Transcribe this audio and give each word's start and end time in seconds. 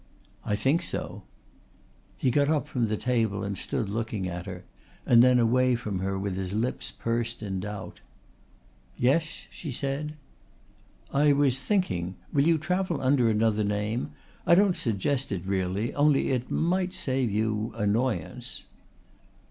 "I 0.43 0.55
think 0.55 0.81
so." 0.81 1.25
He 2.17 2.31
got 2.31 2.49
up 2.49 2.67
from 2.67 2.87
the 2.87 2.97
table 2.97 3.43
and 3.43 3.55
stood 3.55 3.87
looking 3.91 4.27
at 4.27 4.47
her, 4.47 4.63
and 5.05 5.21
then 5.21 5.37
away 5.37 5.75
from 5.75 5.99
her 5.99 6.17
with 6.17 6.37
his 6.37 6.53
lips 6.53 6.89
pursed 6.91 7.43
in 7.43 7.59
doubt. 7.59 7.99
"Yes?" 8.97 9.45
said 9.53 10.15
she. 11.11 11.15
"I 11.15 11.33
was 11.33 11.59
thinking. 11.59 12.15
Will 12.33 12.47
you 12.47 12.57
travel 12.57 12.99
under 12.99 13.29
another 13.29 13.63
name? 13.63 14.09
I 14.47 14.55
don't 14.55 14.75
suggest 14.75 15.31
it 15.31 15.45
really, 15.45 15.93
only 15.93 16.31
it 16.31 16.49
might 16.49 16.95
save 16.95 17.29
you 17.29 17.71
annoyance." 17.75 18.63